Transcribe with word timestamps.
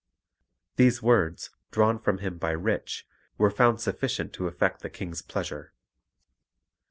These 0.77 1.03
words, 1.03 1.51
drawn 1.69 1.99
from 1.99 2.17
him 2.17 2.39
by 2.39 2.53
Rich, 2.53 3.05
were 3.37 3.51
found 3.51 3.79
sufficient 3.79 4.33
to 4.33 4.47
effect 4.47 4.79
the 4.81 4.89
King's 4.89 5.21
pleasure. 5.21 5.73